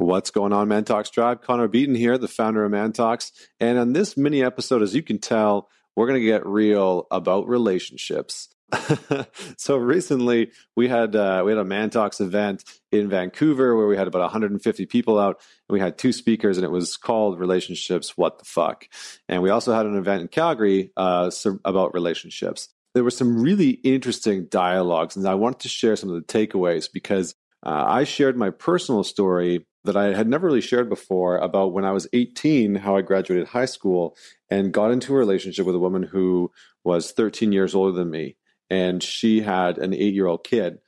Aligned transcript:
What's 0.00 0.30
going 0.30 0.52
on, 0.52 0.68
Man 0.68 0.84
Talks 0.84 1.10
Tribe? 1.10 1.42
Connor 1.42 1.66
Beaton 1.66 1.96
here, 1.96 2.16
the 2.18 2.28
founder 2.28 2.64
of 2.64 2.70
Man 2.70 2.92
Talks. 2.92 3.32
And 3.58 3.76
on 3.76 3.94
this 3.94 4.16
mini 4.16 4.44
episode, 4.44 4.80
as 4.80 4.94
you 4.94 5.02
can 5.02 5.18
tell, 5.18 5.68
we're 5.96 6.06
going 6.06 6.20
to 6.20 6.24
get 6.24 6.46
real 6.46 7.08
about 7.10 7.48
relationships. 7.48 8.48
so 9.56 9.76
recently 9.76 10.52
we 10.76 10.86
had 10.86 11.16
uh, 11.16 11.42
we 11.44 11.50
had 11.50 11.58
a 11.58 11.64
Man 11.64 11.90
Talks 11.90 12.20
event 12.20 12.62
in 12.92 13.08
Vancouver 13.08 13.74
where 13.74 13.88
we 13.88 13.96
had 13.96 14.06
about 14.06 14.20
150 14.20 14.86
people 14.86 15.18
out 15.18 15.40
and 15.68 15.74
we 15.74 15.80
had 15.80 15.98
two 15.98 16.12
speakers 16.12 16.58
and 16.58 16.64
it 16.64 16.70
was 16.70 16.96
called 16.96 17.40
Relationships 17.40 18.16
What 18.16 18.38
the 18.38 18.44
Fuck. 18.44 18.86
And 19.28 19.42
we 19.42 19.50
also 19.50 19.74
had 19.74 19.84
an 19.84 19.96
event 19.96 20.22
in 20.22 20.28
Calgary 20.28 20.92
uh, 20.96 21.28
about 21.64 21.92
relationships. 21.92 22.68
There 22.94 23.02
were 23.02 23.10
some 23.10 23.42
really 23.42 23.70
interesting 23.70 24.46
dialogues 24.48 25.16
and 25.16 25.26
I 25.26 25.34
wanted 25.34 25.58
to 25.62 25.68
share 25.68 25.96
some 25.96 26.08
of 26.08 26.14
the 26.14 26.32
takeaways 26.32 26.88
because 26.92 27.34
uh, 27.66 27.84
I 27.88 28.04
shared 28.04 28.36
my 28.36 28.50
personal 28.50 29.02
story 29.02 29.66
that 29.84 29.96
I 29.96 30.14
had 30.14 30.28
never 30.28 30.46
really 30.46 30.60
shared 30.60 30.88
before 30.88 31.36
about 31.36 31.72
when 31.72 31.84
I 31.84 31.92
was 31.92 32.08
18, 32.12 32.76
how 32.76 32.96
I 32.96 33.02
graduated 33.02 33.48
high 33.48 33.64
school 33.64 34.16
and 34.50 34.72
got 34.72 34.90
into 34.90 35.14
a 35.14 35.18
relationship 35.18 35.66
with 35.66 35.74
a 35.74 35.80
woman 35.80 36.02
who 36.02 36.50
was 36.84 37.12
13 37.12 37.52
years 37.52 37.74
older 37.74 37.92
than 37.92 38.10
me. 38.10 38.36
And 38.70 39.02
she 39.02 39.40
had 39.40 39.78
an 39.78 39.94
eight 39.94 40.14
year 40.14 40.26
old 40.26 40.44
kid. 40.44 40.78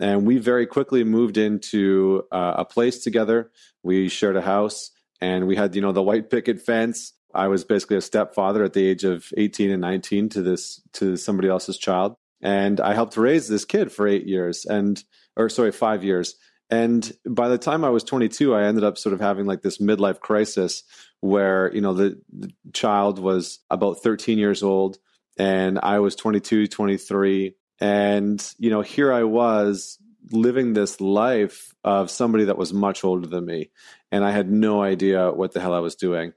And 0.00 0.26
we 0.26 0.38
very 0.38 0.66
quickly 0.66 1.04
moved 1.04 1.36
into 1.36 2.24
uh, 2.30 2.54
a 2.58 2.64
place 2.64 3.02
together. 3.02 3.50
We 3.82 4.08
shared 4.08 4.36
a 4.36 4.42
house 4.42 4.90
and 5.20 5.46
we 5.46 5.56
had, 5.56 5.74
you 5.74 5.82
know, 5.82 5.92
the 5.92 6.02
white 6.02 6.30
picket 6.30 6.60
fence. 6.60 7.12
I 7.34 7.48
was 7.48 7.64
basically 7.64 7.96
a 7.96 8.02
stepfather 8.02 8.62
at 8.62 8.72
the 8.72 8.86
age 8.86 9.04
of 9.04 9.26
18 9.36 9.70
and 9.70 9.80
19 9.80 10.28
to 10.30 10.42
this, 10.42 10.80
to 10.94 11.16
somebody 11.16 11.48
else's 11.48 11.78
child. 11.78 12.14
And 12.40 12.80
I 12.80 12.94
helped 12.94 13.16
raise 13.16 13.48
this 13.48 13.64
kid 13.64 13.90
for 13.90 14.06
eight 14.06 14.26
years 14.26 14.64
and, 14.64 15.02
or 15.36 15.48
sorry, 15.48 15.72
five 15.72 16.04
years. 16.04 16.36
And 16.70 17.12
by 17.26 17.48
the 17.48 17.58
time 17.58 17.84
I 17.84 17.90
was 17.90 18.04
22, 18.04 18.54
I 18.54 18.64
ended 18.64 18.84
up 18.84 18.98
sort 18.98 19.12
of 19.12 19.20
having 19.20 19.46
like 19.46 19.62
this 19.62 19.78
midlife 19.78 20.20
crisis 20.20 20.82
where, 21.20 21.72
you 21.74 21.80
know, 21.80 21.94
the, 21.94 22.20
the 22.32 22.50
child 22.72 23.18
was 23.18 23.60
about 23.70 24.02
13 24.02 24.38
years 24.38 24.62
old 24.62 24.98
and 25.36 25.78
I 25.82 25.98
was 25.98 26.16
22, 26.16 26.66
23. 26.66 27.54
And, 27.80 28.54
you 28.58 28.70
know, 28.70 28.80
here 28.80 29.12
I 29.12 29.24
was 29.24 29.98
living 30.30 30.72
this 30.72 31.00
life 31.00 31.74
of 31.84 32.10
somebody 32.10 32.44
that 32.44 32.56
was 32.56 32.72
much 32.72 33.04
older 33.04 33.26
than 33.26 33.44
me. 33.44 33.70
And 34.10 34.24
I 34.24 34.30
had 34.30 34.50
no 34.50 34.82
idea 34.82 35.30
what 35.30 35.52
the 35.52 35.60
hell 35.60 35.74
I 35.74 35.80
was 35.80 35.96
doing. 35.96 36.32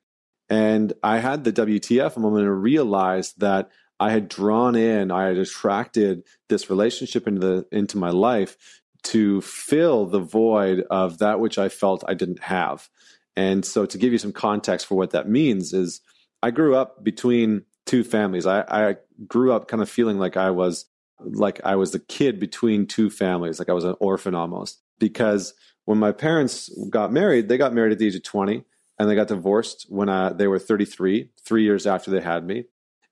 And 0.50 0.94
I 1.04 1.20
had 1.20 1.44
the 1.44 1.54
WTF 1.54 2.18
moment 2.18 2.46
and 2.46 2.62
realized 2.62 3.40
that 3.40 3.70
I 4.00 4.12
had 4.12 4.30
drawn 4.30 4.76
in, 4.76 5.12
I 5.12 5.28
had 5.28 5.38
attracted 5.38 6.24
this 6.50 6.70
relationship 6.70 7.28
into 7.28 7.40
the 7.40 7.66
into 7.72 7.98
my 7.98 8.10
life 8.10 8.82
to 9.04 9.42
fill 9.42 10.06
the 10.06 10.20
void 10.20 10.84
of 10.90 11.20
that 11.20 11.40
which 11.40 11.58
I 11.58 11.70
felt 11.70 12.04
I 12.08 12.14
didn't 12.14 12.44
have. 12.44 12.90
And 13.36 13.64
so, 13.64 13.86
to 13.86 13.98
give 13.98 14.12
you 14.12 14.18
some 14.18 14.32
context 14.32 14.88
for 14.88 14.96
what 14.96 15.12
that 15.12 15.30
means, 15.30 15.74
is 15.74 16.02
I 16.42 16.52
grew 16.52 16.76
up 16.76 17.04
between 17.04 17.64
two 17.86 18.04
families. 18.04 18.46
I, 18.46 18.62
I 18.62 18.96
grew 19.28 19.54
up 19.54 19.68
kind 19.68 19.82
of 19.82 19.90
feeling 19.90 20.18
like 20.18 20.38
I 20.38 20.52
was 20.52 20.86
like 21.20 21.60
I 21.64 21.76
was 21.76 21.92
the 21.92 22.00
kid 22.00 22.40
between 22.40 22.86
two 22.86 23.10
families, 23.10 23.60
like 23.60 23.70
I 23.70 23.74
was 23.74 23.84
an 23.84 23.96
orphan 24.00 24.36
almost. 24.36 24.82
Because 25.00 25.54
when 25.86 25.98
my 25.98 26.12
parents 26.12 26.70
got 26.90 27.12
married, 27.12 27.48
they 27.48 27.58
got 27.58 27.74
married 27.74 27.92
at 27.92 28.00
the 28.00 28.08
age 28.08 28.16
of 28.16 28.24
20 28.24 28.64
and 29.00 29.10
they 29.10 29.16
got 29.16 29.28
divorced 29.28 29.86
when 29.90 30.10
I, 30.10 30.28
uh, 30.28 30.34
they 30.34 30.48
were 30.48 30.60
33, 30.60 31.30
three 31.44 31.64
years 31.64 31.88
after 31.88 32.12
they 32.12 32.22
had 32.22 32.46
me. 32.46 32.66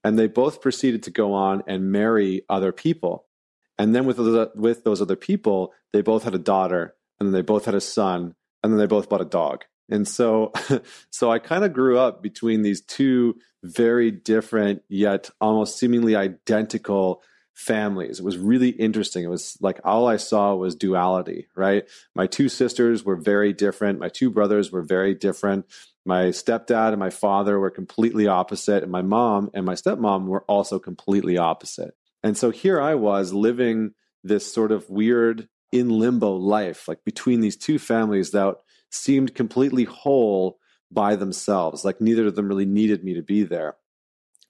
And 0.04 0.20
they 0.20 0.28
both 0.28 0.62
proceeded 0.62 1.04
to 1.04 1.12
go 1.12 1.34
on 1.34 1.64
and 1.68 1.92
marry 1.92 2.44
other 2.50 2.72
people. 2.72 3.26
And 3.78 3.94
then 3.94 4.06
with 4.06 4.18
those, 4.18 4.50
with 4.56 4.84
those 4.84 5.02
other 5.02 5.16
people, 5.16 5.74
they 5.92 6.02
both 6.02 6.24
had 6.24 6.36
a 6.36 6.40
daughter, 6.40 6.96
and 7.20 7.28
then 7.28 7.34
they 7.34 7.42
both 7.42 7.66
had 7.66 7.76
a 7.76 7.82
son, 7.82 8.36
and 8.64 8.72
then 8.72 8.80
they 8.80 8.88
both 8.88 9.10
bought 9.10 9.22
a 9.22 9.26
dog. 9.26 9.66
And 9.90 10.08
so, 10.08 10.52
so 11.10 11.32
I 11.32 11.40
kind 11.40 11.64
of 11.64 11.74
grew 11.74 11.98
up 12.00 12.24
between 12.24 12.62
these 12.62 12.82
two 12.82 13.36
very 13.64 14.12
different 14.12 14.84
yet 14.88 15.30
almost 15.42 15.78
seemingly 15.78 16.16
identical 16.16 17.22
families. 17.54 18.20
It 18.20 18.26
was 18.26 18.38
really 18.38 18.70
interesting. 18.70 19.24
It 19.24 19.30
was 19.30 19.58
like 19.62 19.80
all 19.84 20.08
I 20.08 20.18
saw 20.18 20.56
was 20.56 20.76
duality, 20.76 21.48
right? 21.56 21.88
My 22.14 22.28
two 22.28 22.50
sisters 22.50 23.04
were 23.04 23.16
very 23.16 23.54
different. 23.54 24.00
My 24.00 24.10
two 24.10 24.30
brothers 24.30 24.72
were 24.72 24.82
very 24.82 25.16
different. 25.16 25.66
My 26.06 26.26
stepdad 26.26 26.90
and 26.90 27.00
my 27.00 27.10
father 27.10 27.60
were 27.60 27.72
completely 27.72 28.28
opposite, 28.28 28.84
and 28.84 28.92
my 28.92 29.02
mom 29.02 29.50
and 29.54 29.66
my 29.66 29.74
stepmom 29.74 30.26
were 30.26 30.44
also 30.44 30.78
completely 30.78 31.38
opposite. 31.38 31.96
And 32.26 32.36
so 32.36 32.50
here 32.50 32.82
I 32.82 32.96
was 32.96 33.34
living 33.34 33.92
this 34.24 34.52
sort 34.52 34.72
of 34.72 34.90
weird 34.90 35.48
in 35.72 35.90
limbo 35.90 36.34
life, 36.34 36.88
like 36.88 37.06
between 37.06 37.40
these 37.40 37.56
two 37.56 37.78
families 37.78 38.32
that 38.32 38.56
seemed 38.90 39.36
completely 39.36 39.84
whole 39.84 40.58
by 40.90 41.16
themselves. 41.18 41.86
Like 41.86 42.02
neither 42.02 42.26
of 42.26 42.36
them 42.36 42.48
really 42.48 42.66
needed 42.66 43.04
me 43.04 43.14
to 43.14 43.22
be 43.22 43.44
there. 43.44 43.76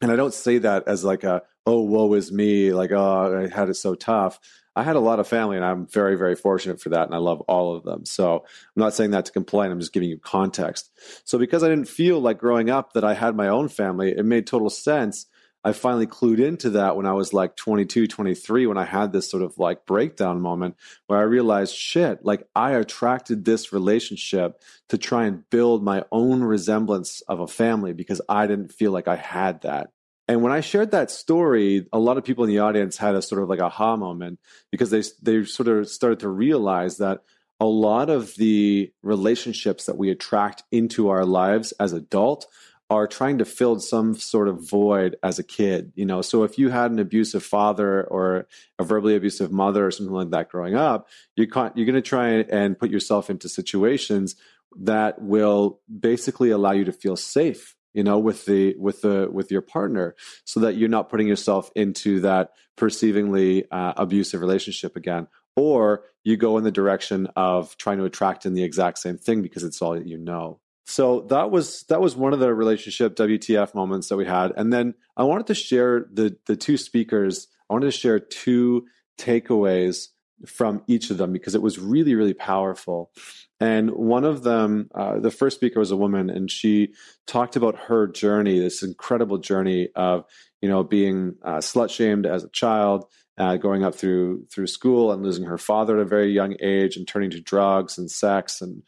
And 0.01 0.09
I 0.09 0.15
don't 0.15 0.33
say 0.33 0.59
that 0.59 0.87
as 0.87 1.03
like 1.03 1.25
a, 1.25 1.41
oh, 1.65 1.81
woe 1.81 2.13
is 2.13 2.31
me, 2.31 2.71
like, 2.71 2.93
oh, 2.93 3.43
I 3.43 3.53
had 3.53 3.67
it 3.67 3.73
so 3.75 3.93
tough. 3.93 4.39
I 4.73 4.83
had 4.83 4.95
a 4.95 5.01
lot 5.01 5.19
of 5.19 5.27
family 5.27 5.57
and 5.57 5.65
I'm 5.65 5.85
very, 5.85 6.15
very 6.15 6.35
fortunate 6.35 6.79
for 6.79 6.89
that. 6.89 7.07
And 7.07 7.13
I 7.13 7.17
love 7.17 7.41
all 7.41 7.75
of 7.75 7.83
them. 7.83 8.05
So 8.05 8.35
I'm 8.45 8.79
not 8.81 8.93
saying 8.93 9.11
that 9.11 9.25
to 9.25 9.33
complain. 9.33 9.71
I'm 9.71 9.81
just 9.81 9.91
giving 9.91 10.07
you 10.07 10.17
context. 10.17 10.91
So 11.25 11.37
because 11.37 11.61
I 11.61 11.67
didn't 11.67 11.89
feel 11.89 12.21
like 12.21 12.37
growing 12.37 12.69
up 12.69 12.93
that 12.93 13.03
I 13.03 13.15
had 13.15 13.35
my 13.35 13.49
own 13.49 13.67
family, 13.67 14.11
it 14.17 14.23
made 14.23 14.47
total 14.47 14.69
sense 14.69 15.25
I 15.65 15.73
finally 15.73 16.05
clued 16.05 16.39
into 16.39 16.69
that 16.71 16.95
when 16.95 17.07
I 17.07 17.13
was 17.13 17.33
like 17.33 17.55
22, 17.55 18.05
23, 18.05 18.67
when 18.67 18.77
I 18.77 18.85
had 18.85 19.11
this 19.11 19.27
sort 19.27 19.41
of 19.41 19.57
like 19.57 19.87
breakdown 19.87 20.39
moment 20.39 20.75
where 21.07 21.17
I 21.17 21.23
realized, 21.23 21.73
shit, 21.73 22.23
like 22.23 22.47
I 22.55 22.73
attracted 22.73 23.43
this 23.43 23.73
relationship 23.73 24.61
to 24.89 24.99
try 24.99 25.25
and 25.25 25.49
build 25.49 25.83
my 25.83 26.03
own 26.11 26.43
resemblance 26.43 27.21
of 27.21 27.39
a 27.39 27.47
family 27.47 27.93
because 27.93 28.21
I 28.29 28.45
didn't 28.45 28.73
feel 28.73 28.91
like 28.91 29.07
I 29.07 29.15
had 29.15 29.63
that. 29.63 29.89
And 30.27 30.43
when 30.43 30.51
I 30.51 30.61
shared 30.61 30.91
that 30.91 31.09
story, 31.09 31.87
a 31.91 31.99
lot 31.99 32.19
of 32.19 32.23
people 32.23 32.43
in 32.43 32.51
the 32.51 32.59
audience 32.59 32.97
had 32.97 33.15
a 33.15 33.21
sort 33.23 33.41
of 33.41 33.49
like 33.49 33.59
aha 33.59 33.95
moment 33.95 34.39
because 34.71 34.91
they 34.91 35.01
they 35.23 35.45
sort 35.45 35.67
of 35.67 35.89
started 35.89 36.19
to 36.19 36.29
realize 36.29 36.97
that 36.97 37.21
a 37.59 37.65
lot 37.65 38.11
of 38.11 38.35
the 38.35 38.91
relationships 39.01 39.85
that 39.85 39.97
we 39.97 40.11
attract 40.11 40.61
into 40.71 41.09
our 41.09 41.25
lives 41.25 41.71
as 41.73 41.93
adult 41.93 42.45
are 42.89 43.07
trying 43.07 43.39
to 43.39 43.45
fill 43.45 43.79
some 43.79 44.13
sort 44.15 44.47
of 44.47 44.69
void 44.69 45.15
as 45.23 45.39
a 45.39 45.43
kid 45.43 45.91
you 45.95 46.05
know? 46.05 46.21
So 46.21 46.43
if 46.43 46.57
you 46.57 46.69
had 46.69 46.91
an 46.91 46.99
abusive 46.99 47.43
father 47.43 48.03
or 48.05 48.47
a 48.79 48.83
verbally 48.83 49.15
abusive 49.15 49.51
mother 49.51 49.85
or 49.85 49.91
something 49.91 50.13
like 50.13 50.29
that 50.31 50.49
growing 50.49 50.75
up 50.75 51.07
you 51.35 51.47
can't, 51.47 51.75
you're 51.75 51.85
going 51.85 51.95
to 51.95 52.01
try 52.01 52.29
and 52.29 52.77
put 52.77 52.89
yourself 52.89 53.29
into 53.29 53.49
situations 53.49 54.35
that 54.77 55.21
will 55.21 55.79
basically 55.99 56.49
allow 56.49 56.71
you 56.71 56.85
to 56.85 56.91
feel 56.91 57.15
safe 57.15 57.75
you 57.93 58.03
know 58.03 58.19
with 58.19 58.45
the 58.45 58.75
with 58.77 59.01
the 59.01 59.29
with 59.31 59.49
your 59.49 59.61
partner 59.61 60.15
so 60.43 60.59
that 60.59 60.75
you're 60.75 60.89
not 60.89 61.09
putting 61.09 61.27
yourself 61.27 61.71
into 61.75 62.19
that 62.19 62.51
perceivingly 62.77 63.65
uh, 63.71 63.93
abusive 63.97 64.41
relationship 64.41 64.95
again. 64.95 65.27
Or 65.55 66.03
you 66.23 66.35
go 66.35 66.57
in 66.57 66.65
the 66.65 66.71
direction 66.71 67.27
of 67.35 67.77
trying 67.77 67.97
to 67.99 68.05
attract 68.05 68.45
in 68.45 68.53
the 68.53 68.63
exact 68.63 68.99
same 68.99 69.17
thing 69.17 69.41
because 69.41 69.63
it's 69.63 69.81
all 69.81 69.93
that 69.93 70.07
you 70.07 70.17
know 70.17 70.59
so 70.85 71.21
that 71.29 71.49
was 71.49 71.83
that 71.89 71.99
was 71.99 72.15
one 72.15 72.33
of 72.33 72.39
the 72.39 72.53
relationship 72.53 73.15
WTF 73.15 73.73
moments 73.73 74.09
that 74.09 74.17
we 74.17 74.25
had. 74.25 74.53
And 74.55 74.71
then 74.71 74.93
I 75.17 75.23
wanted 75.23 75.47
to 75.47 75.55
share 75.55 76.07
the 76.11 76.37
the 76.45 76.55
two 76.55 76.77
speakers. 76.77 77.47
I 77.69 77.73
wanted 77.73 77.87
to 77.87 77.91
share 77.91 78.19
two 78.19 78.85
takeaways 79.17 80.09
from 80.45 80.83
each 80.87 81.09
of 81.09 81.17
them 81.17 81.33
because 81.33 81.55
it 81.55 81.61
was 81.61 81.79
really 81.79 82.13
really 82.13 82.35
powerful. 82.35 83.11
And 83.59 83.91
one 83.91 84.25
of 84.25 84.43
them, 84.43 84.89
uh, 84.93 85.19
the 85.19 85.31
first 85.31 85.55
speaker 85.55 85.79
was 85.79 85.89
a 85.89 85.97
woman, 85.97 86.29
and 86.29 86.51
she 86.51 86.93
talked 87.25 87.55
about 87.55 87.77
her 87.87 88.05
journey, 88.05 88.59
this 88.59 88.83
incredible 88.83 89.39
journey 89.39 89.89
of 89.95 90.25
you 90.61 90.69
know 90.69 90.83
being 90.83 91.35
uh, 91.43 91.57
slut 91.57 91.89
shamed 91.89 92.27
as 92.27 92.43
a 92.43 92.49
child, 92.49 93.05
uh, 93.39 93.57
going 93.57 93.83
up 93.83 93.95
through 93.95 94.45
through 94.53 94.67
school 94.67 95.11
and 95.11 95.23
losing 95.23 95.45
her 95.45 95.57
father 95.57 95.97
at 95.97 96.03
a 96.03 96.09
very 96.09 96.31
young 96.31 96.55
age 96.61 96.95
and 96.95 97.07
turning 97.07 97.31
to 97.31 97.41
drugs 97.41 97.97
and 97.97 98.11
sex 98.11 98.61
and 98.61 98.83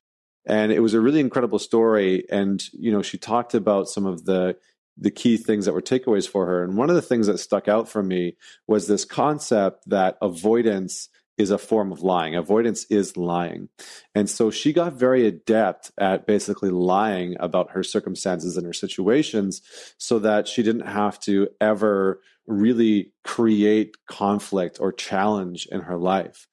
and 0.47 0.71
it 0.71 0.79
was 0.79 0.93
a 0.93 1.01
really 1.01 1.19
incredible 1.19 1.59
story. 1.59 2.25
And 2.29 2.63
you 2.73 2.91
know 2.91 3.01
she 3.01 3.17
talked 3.17 3.53
about 3.53 3.89
some 3.89 4.05
of 4.05 4.25
the 4.25 4.57
the 4.97 5.11
key 5.11 5.37
things 5.37 5.65
that 5.65 5.73
were 5.73 5.81
takeaways 5.81 6.27
for 6.27 6.47
her. 6.47 6.63
And 6.63 6.75
one 6.75 6.89
of 6.89 6.95
the 6.95 7.01
things 7.03 7.27
that 7.27 7.37
stuck 7.37 7.67
out 7.67 7.87
for 7.87 8.01
me 8.01 8.35
was 8.67 8.87
this 8.87 9.05
concept 9.05 9.87
that 9.87 10.17
avoidance 10.21 11.09
is 11.37 11.51
a 11.51 11.57
form 11.57 11.91
of 11.91 12.01
lying. 12.01 12.35
Avoidance 12.35 12.85
is 12.85 13.15
lying. 13.15 13.69
And 14.15 14.27
so 14.27 14.49
she 14.49 14.73
got 14.73 14.93
very 14.93 15.27
adept 15.27 15.91
at 15.99 16.25
basically 16.25 16.71
lying 16.71 17.35
about 17.39 17.71
her 17.71 17.83
circumstances 17.83 18.57
and 18.57 18.65
her 18.65 18.73
situations 18.73 19.61
so 19.99 20.17
that 20.19 20.47
she 20.47 20.63
didn't 20.63 20.87
have 20.87 21.19
to 21.21 21.49
ever 21.61 22.21
really 22.47 23.11
create 23.23 23.97
conflict 24.07 24.79
or 24.79 24.91
challenge 24.91 25.67
in 25.71 25.81
her 25.81 25.97
life. 25.97 26.47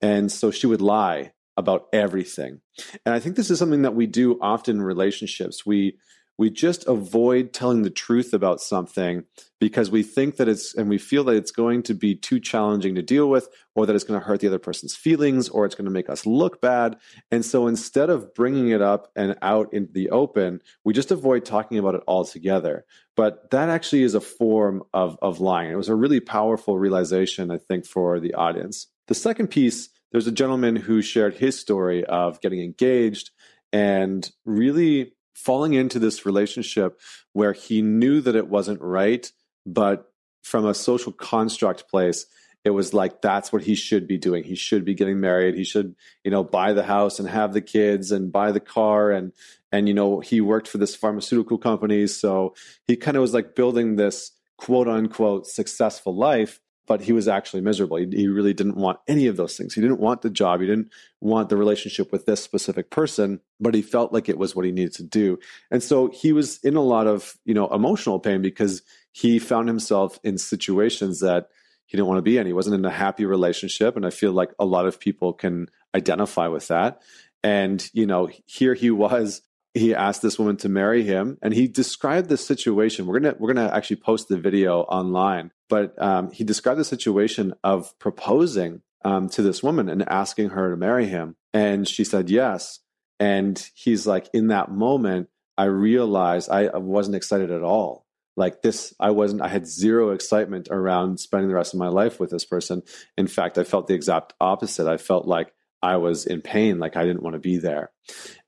And 0.00 0.32
so 0.32 0.50
she 0.50 0.66
would 0.66 0.80
lie 0.80 1.32
about 1.60 1.86
everything. 1.92 2.60
And 3.06 3.14
I 3.14 3.20
think 3.20 3.36
this 3.36 3.50
is 3.50 3.58
something 3.58 3.82
that 3.82 3.94
we 3.94 4.06
do 4.06 4.38
often 4.40 4.76
in 4.76 4.82
relationships. 4.82 5.64
We 5.64 5.98
we 6.40 6.48
just 6.48 6.88
avoid 6.88 7.52
telling 7.52 7.82
the 7.82 7.90
truth 7.90 8.32
about 8.32 8.62
something 8.62 9.24
because 9.58 9.90
we 9.90 10.02
think 10.02 10.36
that 10.36 10.48
it's 10.48 10.74
and 10.74 10.88
we 10.88 10.96
feel 10.96 11.22
that 11.24 11.36
it's 11.36 11.50
going 11.50 11.82
to 11.82 11.92
be 11.92 12.14
too 12.14 12.40
challenging 12.40 12.94
to 12.94 13.02
deal 13.02 13.28
with 13.28 13.46
or 13.74 13.84
that 13.84 13.94
it's 13.94 14.04
going 14.04 14.18
to 14.18 14.24
hurt 14.24 14.40
the 14.40 14.46
other 14.46 14.58
person's 14.58 14.96
feelings 14.96 15.50
or 15.50 15.66
it's 15.66 15.74
going 15.74 15.84
to 15.84 15.90
make 15.90 16.08
us 16.08 16.24
look 16.24 16.62
bad 16.62 16.96
and 17.30 17.44
so 17.44 17.66
instead 17.66 18.08
of 18.08 18.32
bringing 18.34 18.70
it 18.70 18.80
up 18.80 19.12
and 19.14 19.36
out 19.42 19.70
into 19.74 19.92
the 19.92 20.08
open 20.08 20.62
we 20.82 20.94
just 20.94 21.10
avoid 21.10 21.44
talking 21.44 21.78
about 21.78 21.94
it 21.94 22.02
altogether 22.08 22.86
but 23.16 23.50
that 23.50 23.68
actually 23.68 24.02
is 24.02 24.14
a 24.14 24.20
form 24.20 24.82
of 24.94 25.18
of 25.20 25.40
lying 25.40 25.70
it 25.70 25.76
was 25.76 25.90
a 25.90 25.94
really 25.94 26.20
powerful 26.20 26.78
realization 26.78 27.50
i 27.50 27.58
think 27.58 27.84
for 27.84 28.18
the 28.18 28.32
audience 28.32 28.86
the 29.08 29.14
second 29.14 29.48
piece 29.48 29.90
there's 30.12 30.26
a 30.26 30.32
gentleman 30.32 30.76
who 30.76 31.02
shared 31.02 31.34
his 31.34 31.58
story 31.58 32.04
of 32.04 32.40
getting 32.40 32.60
engaged 32.60 33.30
and 33.72 34.30
really 34.44 35.12
falling 35.34 35.74
into 35.74 35.98
this 35.98 36.26
relationship 36.26 37.00
where 37.32 37.52
he 37.52 37.82
knew 37.82 38.20
that 38.20 38.36
it 38.36 38.48
wasn't 38.48 38.80
right, 38.80 39.30
but 39.64 40.12
from 40.42 40.66
a 40.66 40.74
social 40.74 41.12
construct 41.12 41.88
place, 41.88 42.26
it 42.64 42.70
was 42.70 42.92
like 42.92 43.22
that's 43.22 43.52
what 43.52 43.62
he 43.62 43.74
should 43.74 44.06
be 44.06 44.18
doing. 44.18 44.44
He 44.44 44.54
should 44.54 44.84
be 44.84 44.94
getting 44.94 45.18
married. 45.18 45.54
He 45.54 45.64
should, 45.64 45.94
you 46.24 46.30
know, 46.30 46.44
buy 46.44 46.74
the 46.74 46.82
house 46.82 47.18
and 47.18 47.28
have 47.28 47.54
the 47.54 47.62
kids 47.62 48.12
and 48.12 48.30
buy 48.30 48.52
the 48.52 48.60
car 48.60 49.10
and 49.10 49.32
and 49.72 49.86
you 49.86 49.94
know, 49.94 50.20
he 50.20 50.40
worked 50.40 50.66
for 50.66 50.78
this 50.78 50.96
pharmaceutical 50.96 51.56
company, 51.56 52.06
so 52.08 52.54
he 52.86 52.96
kind 52.96 53.16
of 53.16 53.20
was 53.20 53.32
like 53.32 53.54
building 53.54 53.96
this 53.96 54.32
quote 54.58 54.88
unquote 54.88 55.46
successful 55.46 56.14
life 56.14 56.60
but 56.90 57.02
he 57.02 57.12
was 57.12 57.28
actually 57.28 57.60
miserable. 57.60 57.98
He, 57.98 58.08
he, 58.10 58.26
really 58.26 58.52
didn't 58.52 58.74
want 58.74 58.98
any 59.06 59.28
of 59.28 59.36
those 59.36 59.56
things. 59.56 59.74
He 59.74 59.80
didn't 59.80 60.00
want 60.00 60.22
the 60.22 60.28
job. 60.28 60.60
He 60.60 60.66
didn't 60.66 60.90
want 61.20 61.48
the 61.48 61.56
relationship 61.56 62.10
with 62.10 62.26
this 62.26 62.42
specific 62.42 62.90
person, 62.90 63.38
but 63.60 63.74
he 63.74 63.80
felt 63.80 64.12
like 64.12 64.28
it 64.28 64.36
was 64.36 64.56
what 64.56 64.64
he 64.64 64.72
needed 64.72 64.94
to 64.94 65.04
do. 65.04 65.38
And 65.70 65.84
so 65.84 66.08
he 66.08 66.32
was 66.32 66.58
in 66.64 66.74
a 66.74 66.82
lot 66.82 67.06
of, 67.06 67.38
you 67.44 67.54
know, 67.54 67.68
emotional 67.68 68.18
pain 68.18 68.42
because 68.42 68.82
he 69.12 69.38
found 69.38 69.68
himself 69.68 70.18
in 70.24 70.36
situations 70.36 71.20
that 71.20 71.50
he 71.86 71.96
didn't 71.96 72.08
want 72.08 72.18
to 72.18 72.22
be 72.22 72.38
in. 72.38 72.46
He 72.48 72.52
wasn't 72.52 72.74
in 72.74 72.84
a 72.84 72.90
happy 72.90 73.24
relationship. 73.24 73.94
And 73.94 74.04
I 74.04 74.10
feel 74.10 74.32
like 74.32 74.50
a 74.58 74.64
lot 74.64 74.86
of 74.86 74.98
people 74.98 75.32
can 75.32 75.68
identify 75.94 76.48
with 76.48 76.66
that. 76.66 77.02
And, 77.44 77.88
you 77.92 78.04
know, 78.04 78.28
here 78.46 78.74
he 78.74 78.90
was 78.90 79.42
he 79.74 79.94
asked 79.94 80.22
this 80.22 80.38
woman 80.38 80.56
to 80.58 80.68
marry 80.68 81.02
him 81.04 81.38
and 81.42 81.54
he 81.54 81.68
described 81.68 82.28
the 82.28 82.36
situation. 82.36 83.06
We're 83.06 83.20
gonna 83.20 83.36
we're 83.38 83.52
gonna 83.52 83.72
actually 83.72 83.96
post 83.96 84.28
the 84.28 84.36
video 84.36 84.80
online 84.82 85.52
but 85.70 85.94
um, 86.02 86.32
he 86.32 86.44
described 86.44 86.80
the 86.80 86.84
situation 86.84 87.54
of 87.62 87.96
proposing 87.98 88.82
um, 89.04 89.28
to 89.30 89.40
this 89.40 89.62
woman 89.62 89.88
and 89.88 90.06
asking 90.08 90.50
her 90.50 90.70
to 90.70 90.76
marry 90.76 91.06
him 91.06 91.36
and 91.54 91.88
she 91.88 92.04
said 92.04 92.28
yes. 92.28 92.80
And 93.18 93.64
he's 93.74 94.06
like 94.06 94.28
in 94.34 94.48
that 94.48 94.70
moment 94.70 95.28
i 95.56 95.64
realized 95.64 96.48
i 96.50 96.76
wasn't 96.76 97.16
excited 97.16 97.50
at 97.50 97.62
all. 97.62 98.06
Like 98.36 98.62
this 98.62 98.92
i 98.98 99.10
wasn't 99.10 99.42
i 99.42 99.48
had 99.48 99.66
zero 99.66 100.10
excitement 100.10 100.68
around 100.70 101.20
spending 101.20 101.48
the 101.48 101.54
rest 101.54 101.72
of 101.74 101.80
my 101.80 101.88
life 101.88 102.18
with 102.18 102.30
this 102.30 102.44
person. 102.44 102.82
In 103.16 103.28
fact 103.28 103.56
i 103.56 103.64
felt 103.64 103.86
the 103.86 103.94
exact 103.94 104.32
opposite. 104.40 104.88
I 104.88 104.96
felt 104.96 105.26
like 105.26 105.52
i 105.82 105.96
was 105.96 106.26
in 106.26 106.42
pain 106.42 106.78
like 106.78 106.96
i 106.96 107.04
didn't 107.04 107.22
want 107.22 107.34
to 107.34 107.40
be 107.40 107.56
there 107.56 107.90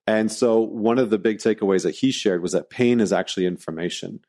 and 0.06 0.32
so 0.32 0.60
one 0.60 0.98
of 0.98 1.10
the 1.10 1.18
big 1.18 1.38
takeaways 1.38 1.82
that 1.84 1.96
he 1.96 2.10
shared 2.10 2.42
was 2.42 2.52
that 2.52 2.70
pain 2.70 3.00
is 3.00 3.12
actually 3.12 3.46
information. 3.46 4.20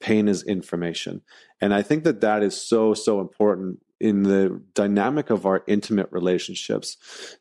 Pain 0.00 0.28
is 0.28 0.42
information. 0.42 1.22
And 1.60 1.72
I 1.72 1.82
think 1.82 2.04
that 2.04 2.20
that 2.20 2.42
is 2.42 2.60
so, 2.60 2.92
so 2.92 3.20
important 3.20 3.80
in 4.00 4.24
the 4.24 4.60
dynamic 4.74 5.30
of 5.30 5.46
our 5.46 5.62
intimate 5.66 6.08
relationships 6.10 6.96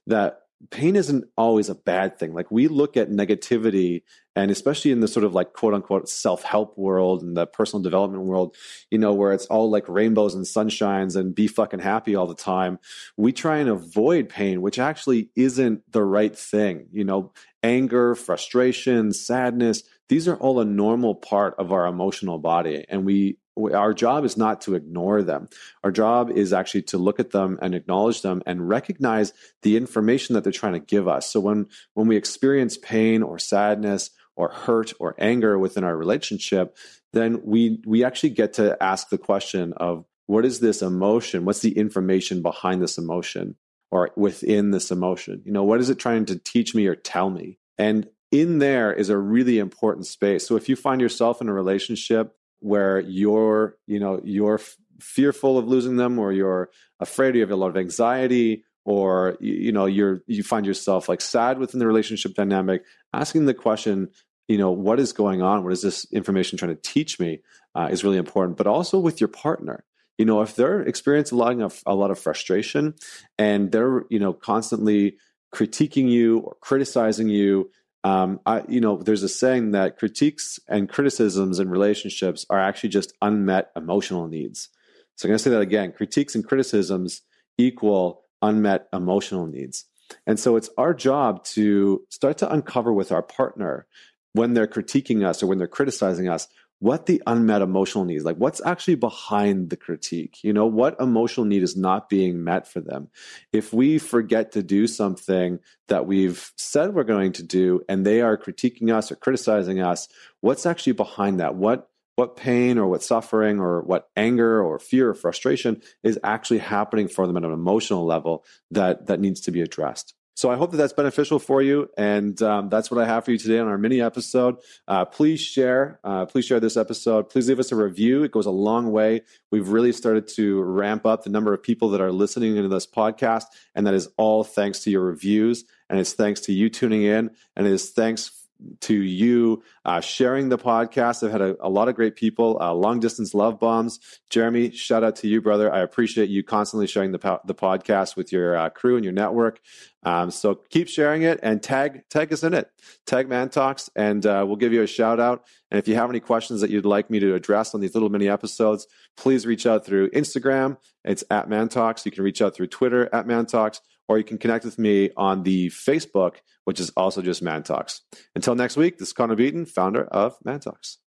that 0.08 0.42
pain 0.70 0.96
isn't 0.96 1.26
always 1.38 1.70
a 1.70 1.76
bad 1.76 2.20
thing. 2.20 2.34
Like 2.34 2.52
we 2.52 2.68
look 2.68 2.96
at 2.96 3.10
negativity 3.10 4.04
and 4.36 4.50
especially 4.50 4.92
in 4.92 5.02
the 5.02 5.08
sort 5.08 5.26
of 5.26 5.34
like 5.34 5.54
quote 5.54 5.74
unquote 5.74 6.08
self 6.08 6.44
help 6.44 6.78
world 6.78 7.22
and 7.22 7.36
the 7.36 7.46
personal 7.48 7.82
development 7.82 8.24
world, 8.24 8.56
you 8.90 8.98
know, 8.98 9.14
where 9.14 9.34
it's 9.34 9.48
all 9.48 9.70
like 9.70 9.88
rainbows 9.90 10.36
and 10.36 10.46
sunshines 10.46 11.16
and 11.16 11.36
be 11.36 11.48
fucking 11.48 11.80
happy 11.80 12.16
all 12.16 12.28
the 12.28 12.36
time, 12.36 12.80
we 13.18 13.34
try 13.34 13.58
and 13.58 13.70
avoid 13.70 14.30
pain, 14.30 14.62
which 14.62 14.80
actually 14.80 15.30
isn't 15.36 15.82
the 15.92 16.04
right 16.04 16.36
thing. 16.38 16.88
You 16.92 17.04
know, 17.04 17.34
anger, 17.64 18.16
frustration, 18.16 19.12
sadness, 19.12 19.84
these 20.08 20.28
are 20.28 20.38
all 20.38 20.60
a 20.60 20.66
normal 20.66 21.16
part 21.16 21.56
of 21.58 21.72
our 21.72 21.86
emotional 21.88 22.38
body. 22.38 22.86
And 22.88 23.06
we 23.06 23.38
our 23.58 23.94
job 23.94 24.24
is 24.24 24.38
not 24.38 24.62
to 24.62 24.76
ignore 24.76 25.22
them. 25.24 25.48
Our 25.84 25.92
job 25.92 26.32
is 26.32 26.54
actually 26.54 26.84
to 26.84 26.98
look 26.98 27.20
at 27.20 27.32
them 27.32 27.60
and 27.62 27.76
acknowledge 27.76 28.22
them 28.22 28.42
and 28.46 28.68
recognize 28.68 29.34
the 29.62 29.78
information 29.78 30.36
that 30.36 30.44
they're 30.44 30.54
trying 30.54 30.74
to 30.74 30.80
give 30.80 31.08
us. 31.08 31.30
So 31.30 31.40
when 31.40 31.68
when 31.94 32.08
we 32.08 32.16
experience 32.16 32.78
pain 32.78 33.24
or 33.24 33.40
sadness 33.40 34.10
or 34.36 34.50
hurt 34.50 34.94
or 35.00 35.16
anger 35.20 35.60
within 35.60 35.84
our 35.84 35.96
relationship, 35.96 36.78
then 37.14 37.42
we 37.44 37.82
we 37.86 38.04
actually 38.04 38.30
get 38.30 38.54
to 38.54 38.82
ask 38.82 39.10
the 39.10 39.18
question 39.18 39.74
of 39.78 40.06
what 40.28 40.46
is 40.46 40.62
this 40.62 40.82
emotion? 40.82 41.44
What's 41.46 41.60
the 41.60 41.78
information 41.78 42.42
behind 42.42 42.82
this 42.82 42.98
emotion 42.98 43.56
or 43.92 44.12
within 44.16 44.72
this 44.72 44.92
emotion? 44.92 45.42
You 45.46 45.52
know, 45.52 45.64
what 45.64 45.82
is 45.82 45.90
it 45.90 46.00
trying 46.00 46.26
to 46.26 46.40
teach 46.40 46.74
me 46.74 46.88
or 46.88 46.96
tell 46.96 47.30
me? 47.30 47.60
And 47.78 48.08
in 48.32 48.60
there 48.60 48.94
is 48.94 49.10
a 49.10 49.18
really 49.18 49.60
important 49.60 50.08
space. 50.08 50.48
So 50.48 50.56
if 50.56 50.70
you 50.70 50.78
find 50.78 51.02
yourself 51.02 51.42
in 51.42 51.50
a 51.50 51.54
relationship 51.54 52.34
where 52.62 53.00
you're, 53.02 53.76
you 53.88 54.00
know, 54.00 54.22
you're 54.24 54.56
f- 54.56 54.78
fearful 55.00 55.58
of 55.58 55.68
losing 55.68 55.98
them 55.98 56.18
or 56.18 56.32
you're 56.32 56.70
afraid 57.00 57.36
you 57.36 57.42
have 57.42 57.52
a 57.52 57.56
lot 57.56 57.70
of 57.70 57.78
anxiety 57.78 58.64
or 58.86 59.38
you 59.40 59.72
know 59.72 59.86
you're 59.86 60.22
you 60.28 60.44
find 60.44 60.66
yourself 60.66 61.08
like 61.10 61.22
sad 61.22 61.60
within 61.60 61.80
the 61.80 61.88
relationship 61.88 62.34
dynamic 62.34 62.84
asking 63.14 63.46
the 63.46 63.54
question 63.54 64.10
you 64.48 64.58
know 64.58 64.72
what 64.72 65.00
is 65.00 65.14
going 65.14 65.42
on? 65.42 65.64
What 65.64 65.74
is 65.74 65.82
this 65.82 66.06
information 66.12 66.58
trying 66.58 66.76
to 66.76 66.82
teach 66.82 67.20
me 67.20 67.42
uh, 67.76 67.90
is 67.92 68.04
really 68.04 68.18
important 68.18 68.58
but 68.58 68.68
also 68.68 69.00
with 69.00 69.22
your 69.22 69.28
partner. 69.28 69.84
You 70.18 70.26
know 70.26 70.42
if 70.42 70.56
they're 70.56 70.82
experiencing 70.82 71.38
a 71.38 71.42
lot 71.42 71.60
of 71.62 71.82
a 71.86 71.96
lot 71.96 72.12
of 72.12 72.20
frustration 72.20 72.96
and 73.38 73.72
they're 73.72 74.04
you 74.10 74.20
know 74.20 74.34
constantly 74.34 75.18
critiquing 75.54 76.10
you 76.10 76.40
or 76.40 76.56
criticizing 76.62 77.30
you 77.30 77.70
um, 78.04 78.40
I, 78.46 78.64
you 78.68 78.82
know, 78.82 78.98
there's 78.98 79.24
a 79.24 79.30
saying 79.30 79.72
that 79.72 79.98
critiques 79.98 80.60
and 80.68 80.90
criticisms 80.90 81.60
in 81.60 81.70
relationships 81.70 82.46
are 82.50 82.60
actually 82.60 82.90
just 82.90 83.14
unmet 83.22 83.72
emotional 83.76 84.28
needs. 84.28 84.70
So 85.16 85.28
I'm 85.28 85.32
going 85.32 85.38
to 85.38 85.44
say 85.44 85.50
that 85.52 85.62
again: 85.62 85.92
critiques 85.92 86.34
and 86.36 86.46
criticisms 86.46 87.22
equal 87.58 88.24
unmet 88.42 88.88
emotional 88.92 89.46
needs. 89.46 89.86
And 90.26 90.40
so 90.40 90.56
it's 90.56 90.70
our 90.78 90.94
job 90.94 91.44
to 91.46 92.04
start 92.10 92.38
to 92.40 92.52
uncover 92.52 92.92
with 92.92 93.12
our 93.12 93.22
partner 93.22 93.86
when 94.34 94.54
they're 94.54 94.68
critiquing 94.68 95.26
us 95.26 95.44
or 95.44 95.48
when 95.48 95.58
they're 95.58 95.68
criticizing 95.68 96.28
us 96.28 96.48
what 96.82 97.06
the 97.06 97.22
unmet 97.28 97.62
emotional 97.62 98.06
needs 98.06 98.26
like 98.26 98.38
what's 98.38 98.60
actually 98.66 98.96
behind 98.96 99.70
the 99.70 99.78
critique? 99.78 100.44
You 100.44 100.52
know 100.52 100.66
what 100.66 101.00
emotional 101.00 101.46
need 101.46 101.62
is 101.62 101.78
not 101.78 102.10
being 102.10 102.44
met 102.44 102.68
for 102.68 102.82
them? 102.82 103.10
If 103.54 103.72
we 103.72 104.00
forget 104.00 104.52
to 104.54 104.64
do 104.64 104.88
something 104.88 105.60
that 105.90 106.08
we've 106.08 106.52
said 106.58 106.96
we're 106.96 107.04
going 107.04 107.34
to 107.34 107.44
do 107.44 107.82
and 107.88 108.04
they 108.04 108.22
are 108.22 108.36
critiquing 108.36 108.92
us 108.92 109.12
or 109.12 109.16
criticizing 109.16 109.80
us 109.80 110.08
what's 110.42 110.66
actually 110.66 110.94
behind 110.94 111.40
that? 111.40 111.54
What 111.54 111.88
what 112.16 112.36
pain 112.36 112.80
or 112.80 112.88
what 112.88 113.04
suffering 113.04 113.60
or 113.60 113.82
what 113.82 114.10
anger 114.18 114.62
or 114.62 114.80
fear 114.80 115.10
or 115.10 115.14
frustration 115.14 115.82
is 116.04 116.20
actually 116.24 116.60
happening 116.60 117.08
for 117.08 117.28
them 117.28 117.38
at 117.38 117.44
an 117.44 117.54
emotional 117.54 118.06
level 118.06 118.44
that 118.72 119.06
that 119.06 119.20
needs 119.20 119.40
to 119.42 119.52
be 119.52 119.62
addressed 119.62 120.16
so 120.34 120.50
I 120.50 120.56
hope 120.56 120.72
that 120.72 120.78
that's 120.78 120.94
beneficial 120.94 121.40
for 121.40 121.62
you, 121.62 121.90
and 121.98 122.42
um, 122.42 122.70
that's 122.70 122.90
what 122.90 123.02
I 123.02 123.06
have 123.06 123.26
for 123.26 123.32
you 123.32 123.38
today 123.38 123.60
on 123.60 123.68
our 123.68 123.78
mini 123.78 124.02
episode. 124.02 124.58
Uh, 124.88 125.06
please 125.06 125.42
share, 125.42 126.00
uh, 126.04 126.26
please 126.26 126.46
share 126.46 126.60
this 126.60 126.78
episode. 126.78 127.30
Please 127.30 127.48
leave 127.48 127.60
us 127.60 127.72
a 127.72 127.76
review; 127.76 128.24
it 128.24 128.32
goes 128.32 128.46
a 128.46 128.52
long 128.52 128.92
way. 128.92 129.22
We've 129.52 129.70
really 129.70 129.92
started 129.92 130.28
to 130.30 130.62
ramp 130.62 131.06
up 131.06 131.24
the 131.24 131.30
number 131.30 131.54
of 131.54 131.62
people 131.62 131.90
that 131.90 132.02
are 132.02 132.12
listening 132.12 132.56
into 132.56 132.70
this 132.70 132.88
podcast, 132.88 133.46
and 133.76 133.86
that 133.88 133.94
is 133.94 134.10
all 134.18 134.44
thanks 134.44 134.80
to 134.82 134.92
your 134.92 135.02
reviews, 135.02 135.66
and 135.90 136.00
it's 136.00 136.14
thanks 136.14 136.42
to 136.42 136.54
you 136.54 136.70
tuning 136.70 137.04
in, 137.04 137.32
and 137.56 137.68
it 137.68 137.74
is 137.74 137.92
thanks 137.92 138.41
to 138.82 138.94
you 138.94 139.64
uh, 139.86 140.02
sharing 140.02 140.50
the 140.50 140.58
podcast. 140.58 141.24
I've 141.24 141.32
had 141.32 141.42
a, 141.42 141.56
a 141.62 141.70
lot 141.70 141.88
of 141.88 141.96
great 141.96 142.16
people, 142.16 142.58
uh, 142.62 142.74
long 142.74 143.00
distance 143.00 143.34
love 143.34 143.60
bombs. 143.60 144.00
Jeremy, 144.30 144.72
shout 144.72 145.04
out 145.04 145.16
to 145.18 145.28
you, 145.28 145.42
brother. 145.42 145.72
I 145.72 145.80
appreciate 145.82 146.30
you 146.30 146.44
constantly 146.44 146.88
sharing 146.88 147.12
the, 147.12 147.20
po- 147.20 147.42
the 147.46 147.56
podcast 147.56 148.16
with 148.16 148.32
your 148.32 148.56
uh, 148.56 148.70
crew 148.70 148.96
and 148.96 149.04
your 149.04 149.14
network. 149.14 149.60
Um, 150.04 150.32
so 150.32 150.56
keep 150.56 150.88
sharing 150.88 151.22
it 151.22 151.40
and 151.44 151.62
tag 151.62 152.04
tag 152.10 152.34
us 152.34 152.44
in 152.44 152.54
it. 152.54 152.72
Tag 153.06 153.30
Man 153.30 153.50
Talks, 153.50 153.90
and 153.96 154.26
uh, 154.26 154.44
we'll 154.48 154.56
give 154.56 154.74
you 154.74 154.82
a 154.82 154.88
shout 154.88 155.20
out. 155.20 155.46
And 155.70 155.78
if 155.78 155.88
you 155.88 155.96
have 155.96 156.10
any 156.10 156.20
questions 156.20 156.62
that 156.62 156.72
you'd 156.72 156.86
like 156.86 157.10
me 157.10 157.20
to 157.20 157.36
address 157.36 157.76
on 157.76 157.82
these 157.82 157.94
little 157.94 158.10
mini 158.10 158.28
episodes, 158.28 158.88
please 159.16 159.46
reach 159.46 159.68
out 159.68 159.86
through 159.86 160.10
Instagram. 160.10 160.78
It's 161.04 161.24
at 161.30 161.50
Man 161.50 161.70
Talks. 161.70 162.06
You 162.06 162.12
can 162.12 162.24
reach 162.24 162.42
out 162.42 162.56
through 162.56 162.68
Twitter 162.68 163.10
at 163.14 163.28
Man 163.28 163.46
Talks 163.46 163.80
or 164.12 164.18
you 164.18 164.26
can 164.26 164.38
connect 164.38 164.66
with 164.66 164.78
me 164.78 165.10
on 165.16 165.44
the 165.44 165.70
Facebook, 165.70 166.36
which 166.66 166.82
is 166.82 166.90
also 166.98 167.22
just 167.22 167.42
Man 167.42 167.64
Talks. 167.64 168.02
Until 168.36 168.56
next 168.56 168.76
week, 168.76 168.98
this 168.98 169.08
is 169.08 169.14
Connor 169.14 169.38
Beaton, 169.38 169.66
founder 169.66 170.04
of 170.04 170.36
Man 170.44 170.60
Talks. 170.60 170.98